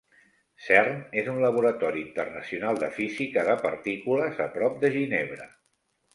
Cern 0.67 0.95
és 1.21 1.29
un 1.33 1.37
laboratori 1.43 2.01
internacional 2.05 2.81
de 2.85 2.91
física 2.97 3.45
de 3.51 3.59
partícules 3.67 4.43
a 4.49 4.51
prop 4.59 4.83
de 4.87 4.93
Ginebra. 4.99 5.49